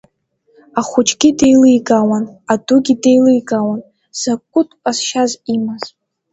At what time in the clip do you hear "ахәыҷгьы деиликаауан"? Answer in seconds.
0.79-2.25